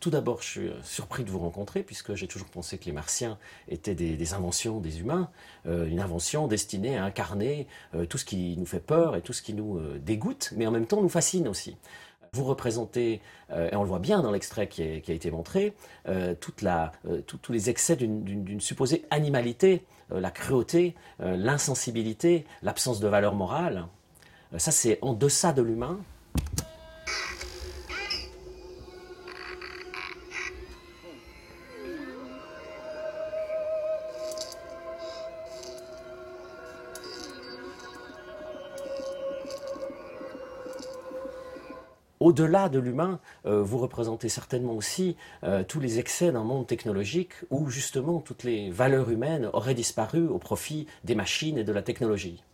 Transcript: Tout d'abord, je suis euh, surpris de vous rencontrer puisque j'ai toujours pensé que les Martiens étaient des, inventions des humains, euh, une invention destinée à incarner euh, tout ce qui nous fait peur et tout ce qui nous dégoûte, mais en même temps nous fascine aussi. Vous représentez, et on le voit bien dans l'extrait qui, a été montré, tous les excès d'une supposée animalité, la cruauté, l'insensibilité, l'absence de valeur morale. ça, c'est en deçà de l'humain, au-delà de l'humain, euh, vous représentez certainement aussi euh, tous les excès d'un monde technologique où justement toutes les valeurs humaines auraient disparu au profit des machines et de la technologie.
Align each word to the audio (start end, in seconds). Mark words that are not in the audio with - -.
Tout 0.00 0.08
d'abord, 0.08 0.40
je 0.40 0.48
suis 0.48 0.68
euh, 0.68 0.82
surpris 0.82 1.24
de 1.24 1.30
vous 1.30 1.38
rencontrer 1.38 1.82
puisque 1.82 2.14
j'ai 2.14 2.26
toujours 2.26 2.48
pensé 2.48 2.78
que 2.78 2.86
les 2.86 2.92
Martiens 2.92 3.38
étaient 3.68 3.94
des, 3.94 4.32
inventions 4.32 4.80
des 4.80 5.00
humains, 5.00 5.28
euh, 5.66 5.86
une 5.86 6.00
invention 6.00 6.46
destinée 6.46 6.96
à 6.96 7.04
incarner 7.04 7.66
euh, 7.94 8.06
tout 8.06 8.16
ce 8.16 8.24
qui 8.24 8.56
nous 8.56 8.64
fait 8.64 8.80
peur 8.80 9.14
et 9.14 9.20
tout 9.20 9.34
ce 9.34 9.42
qui 9.42 9.52
nous 9.52 9.78
dégoûte, 9.98 10.54
mais 10.56 10.66
en 10.66 10.70
même 10.70 10.86
temps 10.86 11.02
nous 11.02 11.10
fascine 11.10 11.46
aussi. 11.48 11.76
Vous 12.32 12.44
représentez, 12.44 13.20
et 13.50 13.74
on 13.74 13.82
le 13.82 13.88
voit 13.88 13.98
bien 13.98 14.22
dans 14.22 14.30
l'extrait 14.30 14.68
qui, 14.68 14.82
a 14.82 15.12
été 15.12 15.32
montré, 15.32 15.74
tous 16.38 17.52
les 17.52 17.70
excès 17.70 17.96
d'une 17.96 18.60
supposée 18.60 19.04
animalité, 19.10 19.84
la 20.10 20.30
cruauté, 20.30 20.94
l'insensibilité, 21.18 22.46
l'absence 22.62 23.00
de 23.00 23.08
valeur 23.08 23.34
morale. 23.34 23.88
ça, 24.58 24.70
c'est 24.70 25.00
en 25.02 25.12
deçà 25.12 25.52
de 25.52 25.62
l'humain, 25.62 25.98
au-delà 42.20 42.68
de 42.68 42.78
l'humain, 42.78 43.18
euh, 43.46 43.62
vous 43.62 43.78
représentez 43.78 44.28
certainement 44.28 44.74
aussi 44.74 45.16
euh, 45.42 45.64
tous 45.66 45.80
les 45.80 45.98
excès 45.98 46.30
d'un 46.30 46.44
monde 46.44 46.66
technologique 46.66 47.32
où 47.50 47.68
justement 47.70 48.20
toutes 48.20 48.44
les 48.44 48.70
valeurs 48.70 49.10
humaines 49.10 49.48
auraient 49.52 49.74
disparu 49.74 50.28
au 50.28 50.38
profit 50.38 50.86
des 51.04 51.14
machines 51.14 51.58
et 51.58 51.64
de 51.64 51.72
la 51.72 51.82
technologie. 51.82 52.44